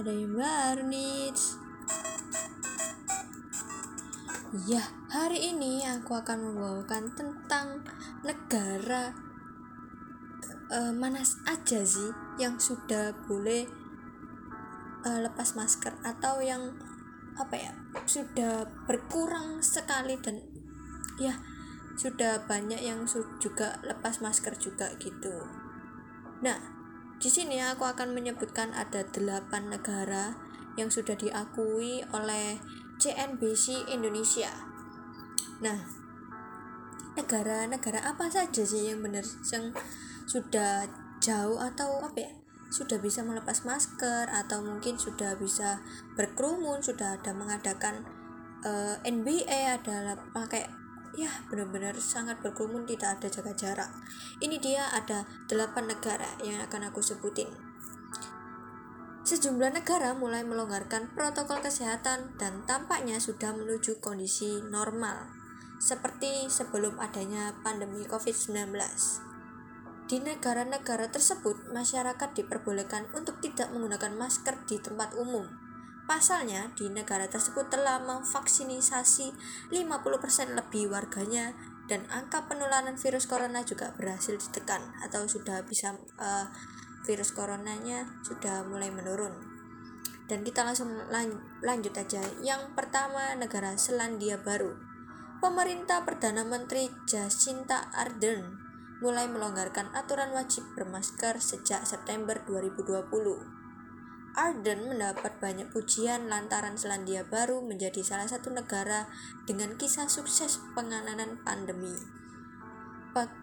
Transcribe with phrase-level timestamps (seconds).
[0.00, 1.36] ada yang baru nih.
[4.64, 4.80] Ya,
[5.12, 7.84] hari ini aku akan membawakan tentang
[8.24, 9.12] negara
[10.72, 13.68] uh, mana aja sih yang sudah boleh
[15.04, 16.80] uh, lepas masker atau yang
[17.36, 17.72] apa ya
[18.08, 20.40] sudah berkurang sekali dan
[21.20, 21.36] ya
[22.00, 23.04] sudah banyak yang
[23.36, 25.44] juga lepas masker juga gitu.
[26.40, 26.79] Nah,
[27.20, 30.40] di sini aku akan menyebutkan ada delapan negara
[30.80, 32.56] yang sudah diakui oleh
[32.96, 34.48] CNBC Indonesia.
[35.60, 35.84] Nah,
[37.20, 39.76] negara-negara apa saja sih yang benar yang
[40.24, 40.88] sudah
[41.20, 42.32] jauh atau apa ya?
[42.72, 45.84] Sudah bisa melepas masker atau mungkin sudah bisa
[46.16, 48.08] berkerumun, sudah ada mengadakan
[48.64, 50.64] uh, eh, NBA adalah pakai
[51.14, 53.90] ya benar-benar sangat berkerumun tidak ada jaga jarak.
[54.38, 57.50] Ini dia ada delapan negara yang akan aku sebutin.
[59.20, 65.30] Sejumlah negara mulai melonggarkan protokol kesehatan dan tampaknya sudah menuju kondisi normal,
[65.78, 68.74] seperti sebelum adanya pandemi COVID-19.
[70.10, 75.46] Di negara-negara tersebut, masyarakat diperbolehkan untuk tidak menggunakan masker di tempat umum,
[76.10, 79.30] Pasalnya, di negara tersebut telah memvaksinisasi
[79.70, 81.54] 50% lebih warganya
[81.86, 86.50] dan angka penularan virus corona juga berhasil ditekan atau sudah bisa uh,
[87.06, 89.38] virus coronanya sudah mulai menurun.
[90.26, 91.30] Dan kita langsung lan
[91.62, 92.26] lanjut aja.
[92.42, 94.74] Yang pertama negara Selandia Baru.
[95.38, 98.58] Pemerintah Perdana Menteri Jacinta Ardern
[98.98, 103.69] mulai melonggarkan aturan wajib bermasker sejak September 2020
[104.38, 109.10] Arden mendapat banyak pujian lantaran Selandia Baru menjadi salah satu negara
[109.46, 111.94] dengan kisah sukses penanganan pandemi.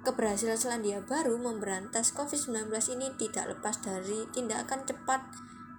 [0.07, 5.19] Keberhasilan Selandia Baru memberantas COVID-19 ini tidak lepas dari tindakan cepat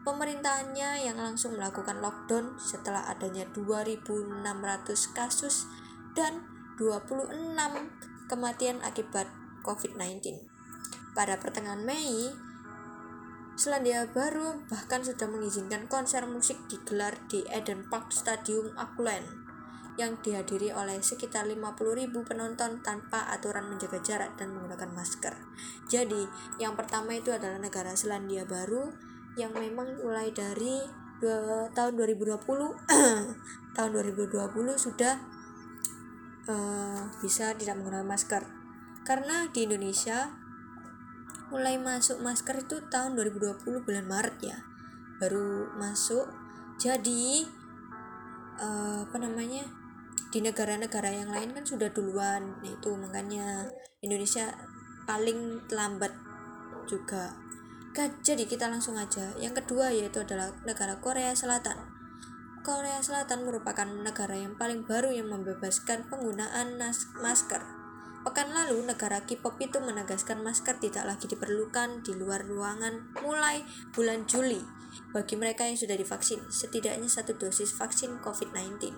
[0.05, 4.45] pemerintahannya yang langsung melakukan lockdown setelah adanya 2.600
[5.17, 5.65] kasus
[6.13, 6.45] dan
[6.77, 7.33] 26
[8.29, 9.27] kematian akibat
[9.65, 10.37] COVID-19.
[11.17, 12.31] Pada pertengahan Mei,
[13.59, 19.27] Selandia Baru bahkan sudah mengizinkan konser musik digelar di Eden Park Stadium Auckland
[19.99, 21.75] yang dihadiri oleh sekitar 50.000
[22.23, 25.35] penonton tanpa aturan menjaga jarak dan menggunakan masker.
[25.91, 26.31] Jadi,
[26.63, 28.95] yang pertama itu adalah negara Selandia Baru
[29.35, 30.79] yang memang mulai dari
[31.19, 32.39] dua, tahun 2020
[33.75, 34.39] tahun 2020
[34.79, 35.19] sudah
[36.47, 38.47] uh, bisa tidak menggunakan masker.
[39.03, 40.47] Karena di Indonesia
[41.49, 44.59] mulai masuk masker itu tahun 2020 bulan Maret ya.
[45.17, 46.29] Baru masuk.
[46.79, 47.49] Jadi
[48.61, 49.67] uh, apa namanya
[50.29, 52.61] di negara-negara yang lain kan sudah duluan.
[52.61, 53.69] Itu makanya
[54.05, 54.53] Indonesia
[55.09, 56.13] paling lambat
[56.85, 57.33] juga.
[57.99, 59.35] Jadi kita langsung aja.
[59.41, 61.83] Yang kedua yaitu adalah negara Korea Selatan.
[62.63, 66.79] Korea Selatan merupakan negara yang paling baru yang membebaskan penggunaan
[67.19, 67.78] masker
[68.29, 73.65] Pekan lalu, negara K-pop itu menegaskan masker tidak lagi diperlukan di luar ruangan mulai
[73.97, 74.61] bulan Juli
[75.17, 78.93] bagi mereka yang sudah divaksin, setidaknya satu dosis vaksin COVID-19.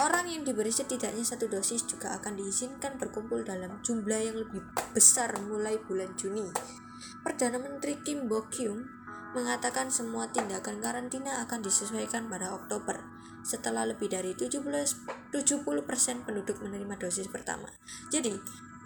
[0.00, 4.64] Orang yang diberi setidaknya satu dosis juga akan diizinkan berkumpul dalam jumlah yang lebih
[4.96, 6.48] besar mulai bulan Juni.
[7.20, 8.88] Perdana Menteri Kim Bo Kyung
[9.36, 14.62] mengatakan semua tindakan karantina akan disesuaikan pada Oktober setelah lebih dari 17
[15.30, 17.68] 70% penduduk menerima dosis pertama.
[18.12, 18.34] Jadi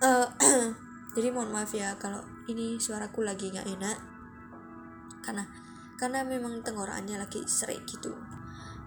[0.04, 0.28] uh,
[1.16, 3.98] jadi mohon maaf ya kalau ini suaraku lagi nggak enak
[5.24, 5.44] karena
[5.96, 8.12] karena memang tenggorokannya lagi serik gitu.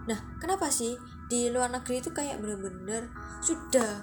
[0.08, 0.96] Nah, kenapa sih
[1.28, 3.12] di luar negeri itu kayak bener-bener
[3.44, 4.00] sudah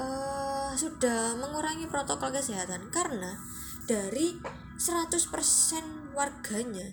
[0.00, 3.36] uh, sudah mengurangi protokol kesehatan karena
[3.84, 4.36] dari
[4.76, 6.88] 100% warganya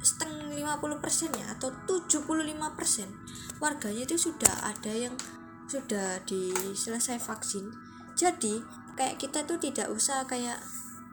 [0.00, 0.40] setengah
[0.80, 2.24] 50 persennya atau 75
[2.76, 3.08] persen.
[3.60, 5.14] Warganya itu sudah ada yang
[5.68, 7.70] sudah diselesai vaksin.
[8.16, 8.58] Jadi
[8.96, 10.58] kayak kita tuh tidak usah kayak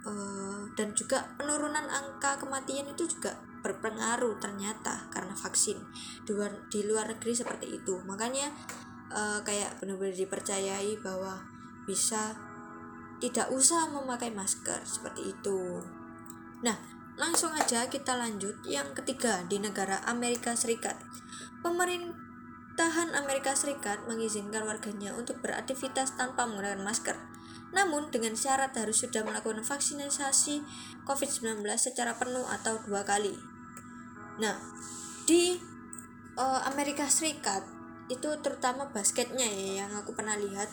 [0.07, 5.75] uh, dan juga penurunan angka kematian itu juga berpengaruh ternyata karena vaksin
[6.23, 7.99] di luar di luar negeri seperti itu.
[8.07, 8.49] Makanya
[9.11, 11.43] uh, kayak benar-benar dipercayai bahwa
[11.83, 12.35] bisa
[13.17, 15.83] tidak usah memakai masker seperti itu.
[16.63, 20.93] Nah Langsung aja kita lanjut yang ketiga di negara Amerika Serikat.
[21.65, 27.17] Pemerintahan Amerika Serikat mengizinkan warganya untuk beraktivitas tanpa menggunakan masker.
[27.73, 30.61] Namun dengan syarat harus sudah melakukan vaksinasi
[31.09, 33.33] COVID-19 secara penuh atau dua kali.
[34.37, 34.53] Nah,
[35.25, 35.57] di
[36.37, 37.65] uh, Amerika Serikat
[38.07, 40.69] itu terutama basketnya ya yang aku pernah lihat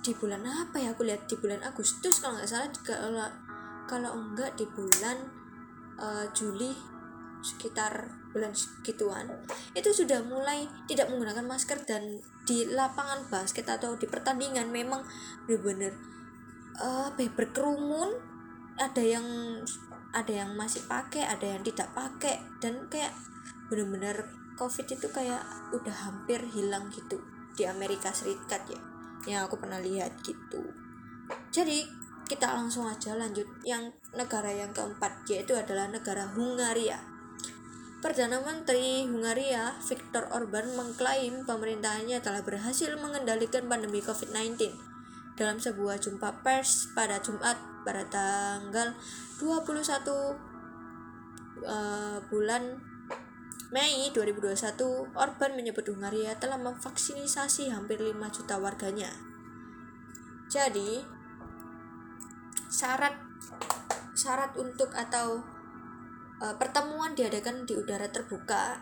[0.00, 3.28] di bulan apa ya aku lihat di bulan Agustus kalau nggak salah kalau
[3.86, 5.39] kalau enggak di bulan
[6.00, 6.72] uh, Juli
[7.40, 8.52] sekitar bulan
[8.84, 9.26] gituan
[9.72, 15.06] itu sudah mulai tidak menggunakan masker dan di lapangan basket atau di pertandingan memang
[15.46, 15.94] benar-benar
[16.80, 18.28] uh, berkerumun.
[18.80, 19.26] Ada yang
[20.16, 23.12] ada yang masih pakai ada yang tidak pakai dan kayak
[23.68, 24.24] benar-benar
[24.56, 25.44] covid itu kayak
[25.76, 27.20] udah hampir hilang gitu
[27.54, 28.80] di Amerika Serikat ya
[29.28, 30.64] yang aku pernah lihat gitu.
[31.52, 31.84] Jadi
[32.30, 33.50] kita langsung aja lanjut.
[33.66, 37.02] Yang negara yang keempat yaitu adalah negara Hungaria.
[37.98, 44.72] Perdana Menteri Hungaria Viktor Orban mengklaim pemerintahnya telah berhasil mengendalikan pandemi COVID-19
[45.36, 48.96] dalam sebuah jumpa pers pada Jumat pada tanggal
[49.40, 50.36] 21 uh,
[51.64, 52.80] eh, bulan
[53.70, 59.06] Mei 2021, Orban menyebut Hungaria telah memvaksinisasi hampir 5 juta warganya.
[60.50, 61.19] Jadi,
[62.70, 63.18] syarat
[64.14, 65.42] syarat untuk atau
[66.38, 68.78] uh, pertemuan diadakan di udara terbuka.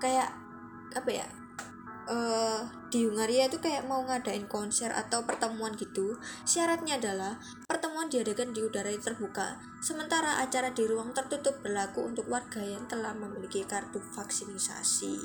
[0.00, 0.32] Kayak
[0.94, 1.28] apa ya
[2.08, 6.16] uh, di Hungaria itu kayak mau ngadain konser atau pertemuan gitu.
[6.46, 7.36] Syaratnya adalah
[7.66, 9.58] pertemuan diadakan di udara terbuka.
[9.82, 15.18] Sementara acara di ruang tertutup berlaku untuk warga yang telah memiliki kartu vaksinasi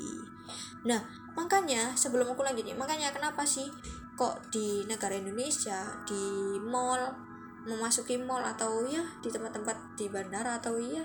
[0.86, 1.02] nah
[1.34, 3.66] makanya sebelum aku lanjut makanya kenapa sih
[4.14, 7.25] kok di negara Indonesia di mall
[7.66, 11.02] memasuki mall atau ya di tempat-tempat di bandara atau ya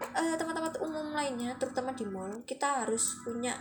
[0.00, 3.56] uh, tempat-tempat umum lainnya terutama di mall kita harus punya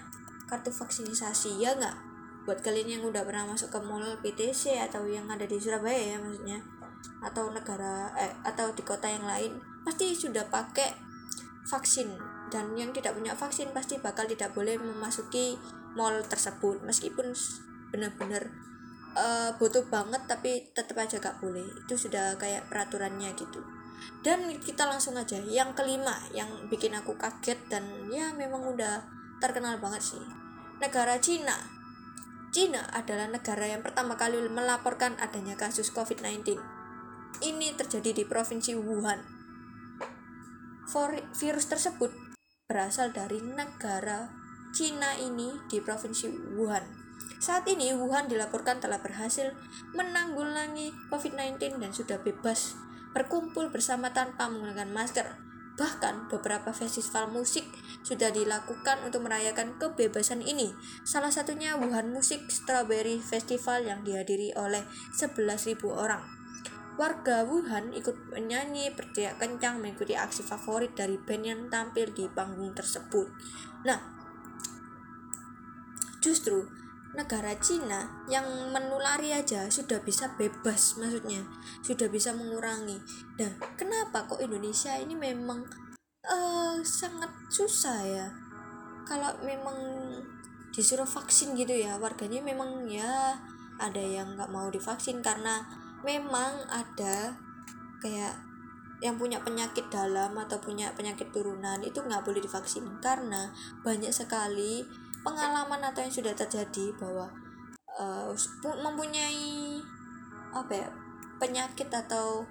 [0.49, 1.95] kartu vaksinasi ya nggak?
[2.43, 6.17] Buat kalian yang udah pernah masuk ke mall PTC atau yang ada di Surabaya ya
[6.17, 6.59] maksudnya
[7.23, 10.89] atau negara eh, atau di kota yang lain pasti sudah pakai
[11.69, 12.17] vaksin.
[12.49, 15.53] Dan yang tidak punya vaksin pasti bakal tidak boleh memasuki
[15.93, 17.29] mall tersebut meskipun
[17.93, 18.49] benar-benar
[19.15, 21.65] uh, butuh banget tapi tetap aja gak boleh.
[21.85, 23.61] Itu sudah kayak peraturannya gitu.
[24.19, 29.03] Dan kita langsung aja yang kelima yang bikin aku kaget dan ya memang udah
[29.39, 30.23] terkenal banget sih.
[30.79, 31.55] Negara Cina.
[32.49, 36.57] Cina adalah negara yang pertama kali melaporkan adanya kasus COVID-19
[37.45, 39.21] ini terjadi di provinsi Wuhan.
[41.37, 42.09] Virus tersebut
[42.65, 44.33] berasal dari negara
[44.73, 46.98] Cina ini di provinsi Wuhan
[47.39, 49.55] saat ini Wuhan dilaporkan telah berhasil
[49.95, 52.75] menanggulangi COVID-19 dan sudah bebas
[53.15, 55.27] berkumpul bersama tanpa menggunakan masker.
[55.79, 57.63] Bahkan beberapa festival musik
[58.03, 60.75] sudah dilakukan untuk merayakan kebebasan ini.
[61.07, 64.83] Salah satunya Wuhan Music Strawberry Festival yang dihadiri oleh
[65.15, 66.19] 11.000 orang.
[66.99, 72.75] Warga Wuhan ikut menyanyi berteriak kencang mengikuti aksi favorit dari band yang tampil di panggung
[72.75, 73.31] tersebut.
[73.87, 74.03] Nah,
[76.19, 76.67] justru
[77.17, 81.41] negara Cina yang menulari aja sudah bisa bebas maksudnya
[81.81, 83.01] sudah bisa mengurangi.
[83.33, 85.65] Dan kenapa kok Indonesia ini memang
[86.25, 88.27] uh, sangat susah ya?
[89.09, 89.77] Kalau memang
[90.69, 93.35] disuruh vaksin gitu ya warganya memang ya
[93.81, 95.65] ada yang nggak mau divaksin karena
[96.05, 97.33] memang ada
[97.99, 98.37] kayak
[98.99, 103.51] yang punya penyakit dalam atau punya penyakit turunan itu nggak boleh divaksin karena
[103.81, 104.83] banyak sekali
[105.23, 107.27] pengalaman atau yang sudah terjadi bahwa
[107.99, 108.31] uh,
[108.79, 109.79] mempunyai
[110.49, 110.89] apa ya
[111.37, 112.43] penyakit atau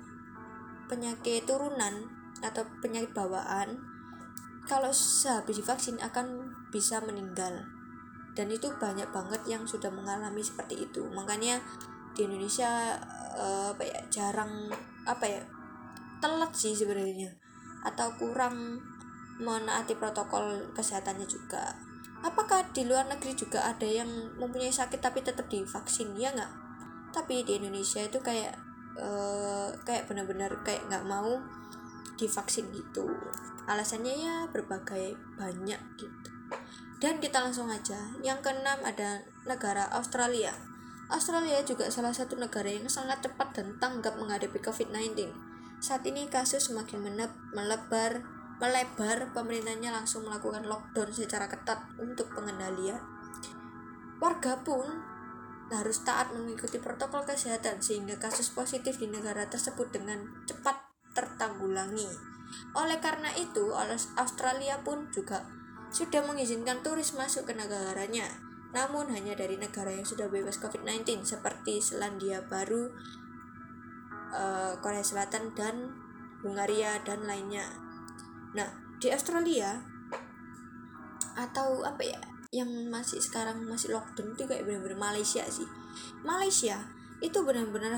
[0.88, 2.08] penyakit turunan
[2.40, 3.76] atau penyakit bawaan
[4.68, 7.64] kalau sehabis divaksin akan bisa meninggal.
[8.36, 11.02] Dan itu banyak banget yang sudah mengalami seperti itu.
[11.10, 11.58] Makanya
[12.12, 12.94] di Indonesia
[13.34, 14.68] uh, apa ya jarang
[15.08, 15.42] apa ya
[16.20, 17.32] telat sih sebenarnya.
[17.82, 18.78] Atau kurang
[19.40, 21.87] menaati protokol kesehatannya juga
[22.28, 26.14] apakah di luar negeri juga ada yang mempunyai sakit tapi tetap divaksin?
[26.14, 26.52] Ya nggak?
[27.12, 28.54] Tapi di Indonesia itu kayak
[29.00, 31.40] uh, kayak benar-benar kayak nggak mau
[32.20, 33.08] divaksin gitu.
[33.68, 36.30] Alasannya ya berbagai banyak gitu.
[36.98, 38.12] Dan kita langsung aja.
[38.20, 40.52] Yang keenam ada negara Australia.
[41.08, 46.66] Australia juga salah satu negara yang sangat cepat dan tanggap menghadapi COVID-19 saat ini kasus
[46.66, 47.06] semakin
[47.54, 48.26] melebar
[48.58, 52.98] melebar, pemerintahnya langsung melakukan lockdown secara ketat untuk pengendalian.
[54.18, 54.86] Warga pun
[55.70, 60.74] harus taat mengikuti protokol kesehatan sehingga kasus positif di negara tersebut dengan cepat
[61.14, 62.08] tertanggulangi.
[62.74, 63.70] Oleh karena itu,
[64.16, 65.44] Australia pun juga
[65.92, 68.28] sudah mengizinkan turis masuk ke negaranya,
[68.72, 72.92] namun hanya dari negara yang sudah bebas COVID-19 seperti Selandia Baru,
[74.32, 75.92] eh, Korea Selatan, dan
[76.44, 77.87] Hungaria, dan lainnya.
[78.54, 78.68] Nah,
[79.02, 79.76] di Australia
[81.38, 85.68] atau apa ya yang masih sekarang masih lockdown itu kayak benar-benar Malaysia sih.
[86.24, 86.88] Malaysia
[87.20, 87.94] itu benar-benar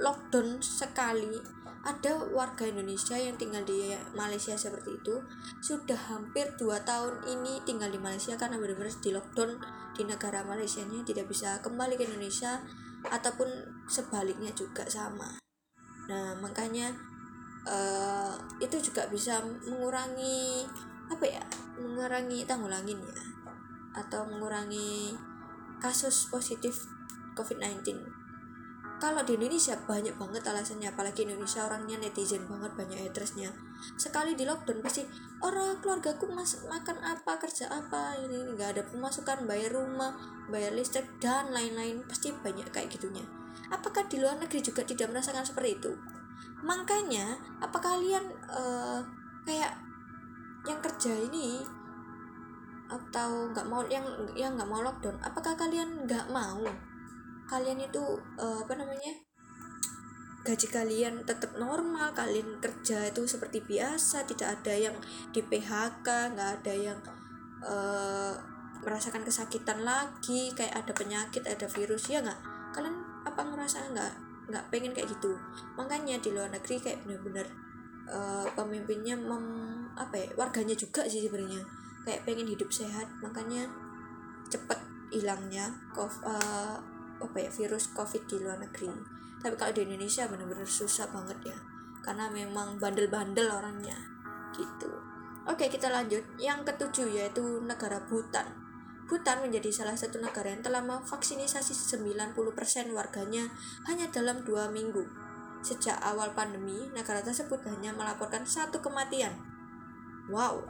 [0.00, 5.16] lockdown sekali ada warga Indonesia yang tinggal di Malaysia seperti itu
[5.64, 9.56] sudah hampir dua tahun ini tinggal di Malaysia karena benar-benar di lockdown
[9.96, 12.60] di negara Malaysia nya tidak bisa kembali ke Indonesia
[13.08, 13.48] ataupun
[13.88, 15.40] sebaliknya juga sama
[16.04, 16.92] nah makanya
[17.66, 20.64] uh, itu juga bisa mengurangi
[21.10, 21.42] apa ya
[21.80, 23.24] mengurangi tanggulangin ya.
[23.90, 25.18] Atau mengurangi
[25.82, 26.86] kasus positif
[27.34, 28.20] COVID-19
[29.00, 33.48] kalau di Indonesia banyak banget alasannya apalagi Indonesia orangnya netizen banget banyak hatersnya.
[33.96, 35.08] Sekali di lockdown pasti
[35.40, 40.12] orang keluargaku mas makan apa kerja apa ini nggak ada pemasukan bayar rumah
[40.52, 42.04] bayar listrik dan lain-lain.
[42.04, 43.24] Pasti banyak kayak gitunya.
[43.72, 46.19] Apakah di luar negeri juga tidak merasakan seperti itu
[46.60, 49.00] makanya apa kalian uh,
[49.48, 49.72] kayak
[50.68, 51.64] yang kerja ini
[52.90, 56.60] atau nggak mau yang yang nggak mau lockdown apakah kalian nggak mau
[57.46, 58.02] kalian itu
[58.36, 59.14] uh, apa namanya
[60.40, 64.96] gaji kalian tetap normal kalian kerja itu seperti biasa tidak ada yang
[65.30, 66.98] di PHK nggak ada yang
[67.64, 68.34] uh,
[68.80, 72.40] merasakan kesakitan lagi kayak ada penyakit ada virus ya nggak?
[72.72, 72.96] Kalian
[73.28, 74.12] apa ngerasa nggak
[74.50, 75.38] nggak pengen kayak gitu.
[75.78, 77.46] Makanya di luar negeri kayak bener-bener
[78.10, 79.46] uh, pemimpinnya mem
[79.94, 81.62] apa ya warganya juga sih sebenarnya.
[82.04, 83.70] Kayak pengen hidup sehat makanya
[84.50, 84.80] cepet
[85.14, 86.76] hilangnya uh,
[87.20, 88.90] apa ya virus covid di luar negeri.
[89.40, 91.58] Tapi kalau di Indonesia benar-benar susah banget ya
[92.00, 93.96] karena memang bandel-bandel orangnya
[94.56, 94.90] gitu.
[95.48, 96.24] Oke kita lanjut.
[96.36, 98.69] Yang ketujuh yaitu negara Bhutan
[99.10, 102.30] Bhutan menjadi salah satu negara yang telah memvaksinisasi 90%
[102.94, 103.50] warganya
[103.90, 105.02] hanya dalam dua minggu.
[105.66, 109.34] Sejak awal pandemi, negara tersebut hanya melaporkan satu kematian.
[110.30, 110.62] Wow!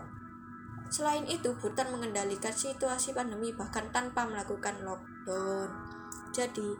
[0.89, 6.79] Selain itu, Bhutan mengendalikan situasi pandemi bahkan tanpa melakukan lockdown jadi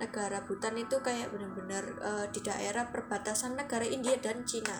[0.00, 4.76] negara Bhutan itu kayak benar-benar uh, di daerah perbatasan negara India dan Cina.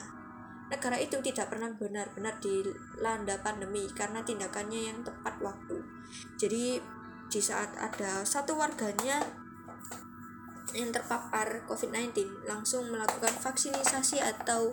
[0.71, 5.80] Negara itu tidak pernah benar-benar dilanda pandemi karena tindakannya yang tepat waktu.
[6.37, 6.81] Jadi
[7.31, 9.23] di saat ada satu warganya
[10.71, 14.71] yang terpapar COVID-19 langsung melakukan vaksinisasi atau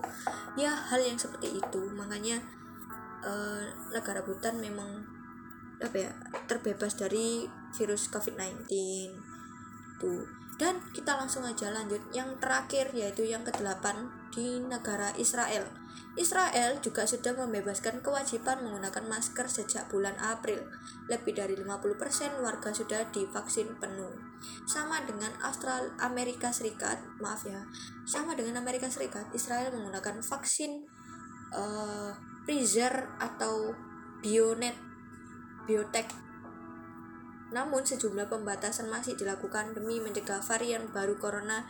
[0.53, 1.81] ya hal yang seperti itu.
[1.93, 2.41] Makanya
[3.25, 3.61] uh,
[3.93, 5.05] negara Bhutan memang
[5.77, 6.11] apa ya
[6.49, 7.45] terbebas dari
[7.77, 8.65] virus COVID-19
[9.97, 10.13] itu
[10.57, 12.01] dan kita langsung aja lanjut.
[12.13, 15.86] Yang terakhir yaitu yang kedelapan di negara Israel
[16.17, 20.65] Israel juga sudah membebaskan kewajiban menggunakan masker sejak bulan April.
[21.07, 24.11] Lebih dari 50% warga sudah divaksin penuh.
[24.65, 27.69] Sama dengan Austral Amerika Serikat, maaf ya,
[28.09, 30.89] sama dengan Amerika Serikat, Israel menggunakan vaksin
[31.53, 32.11] uh,
[32.49, 33.77] Pfizer atau
[34.25, 34.73] Bionet
[35.69, 36.27] Biotech
[37.47, 41.63] namun sejumlah pembatasan masih dilakukan demi mencegah varian baru corona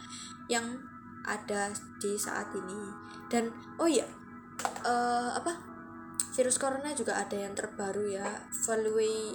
[0.50, 0.82] yang
[1.28, 1.70] ada
[2.02, 2.90] di saat ini.
[3.30, 4.08] Dan oh iya,
[4.86, 5.54] uh, apa?
[6.38, 9.34] Virus corona juga ada yang terbaru ya, Value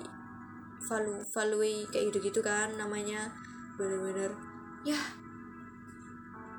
[0.86, 3.30] Value Value kayak gitu-gitu kan namanya.
[3.74, 4.34] Bener-bener
[4.82, 4.98] ya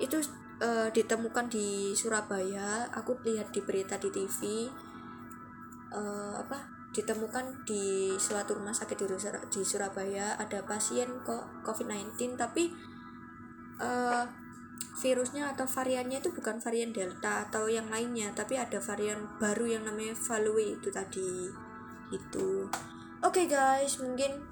[0.01, 0.19] itu
[0.63, 2.89] uh, ditemukan di Surabaya.
[2.91, 4.67] Aku lihat di berita di TV
[5.93, 6.59] uh, eh, apa
[6.93, 9.05] ditemukan di suatu rumah sakit di,
[9.49, 12.69] di Surabaya ada pasien kok COVID-19 tapi
[13.81, 14.25] uh,
[14.99, 19.83] virusnya atau variannya itu bukan varian Delta atau yang lainnya tapi ada varian baru yang
[19.83, 21.51] namanya Value itu tadi
[22.13, 22.67] itu
[23.23, 24.43] oke okay guys mungkin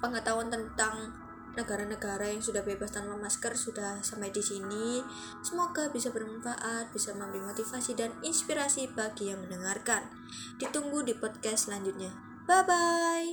[0.00, 5.00] pengetahuan tentang negara-negara yang sudah bebas tanpa masker sudah sampai di sini.
[5.40, 10.04] Semoga bisa bermanfaat, bisa memberi motivasi dan inspirasi bagi yang mendengarkan.
[10.60, 12.12] Ditunggu di podcast selanjutnya.
[12.44, 13.28] Bye bye.